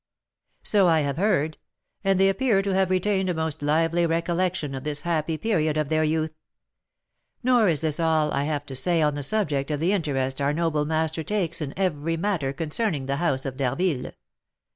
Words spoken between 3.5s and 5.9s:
lively recollection of this happy period of